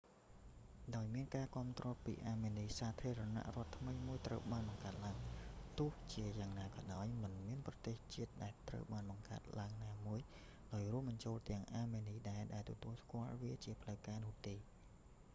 [0.95, 5.17] ដោយមានការគាំទ្រពីអាមេនី សាធារណរដ្ឋថ្មីមួយត្រូវបានបង្កើតឡើង
[5.77, 10.19] ទោះជាយ៉ាងណាក៏ដោយ មិនមានប្រទេសជាតិដែលត្រូវបានបង្កើតឡើងណាមួយ
[10.73, 14.55] ដោយរួមបញ្ចូលទាំងអាមេនីដែរ ដែលទទួលស្គាល់វាជាផ្លូវការនោះទេ